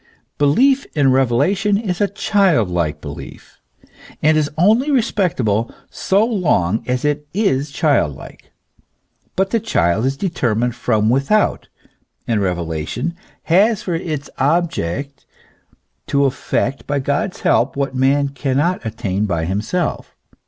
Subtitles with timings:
[0.39, 3.61] Belief in revelation is a child like belief,
[4.19, 8.51] and is only respect able so long as it is child like.
[9.35, 11.67] But the child is determined fiom without.
[12.27, 15.27] And revelation has for its object
[16.07, 20.15] to effect by God's help, what man cannot attain by himself.